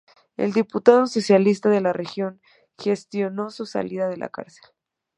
[0.35, 2.41] El diputado socialista de la región
[2.79, 4.65] gestionó su salida de la cárcel.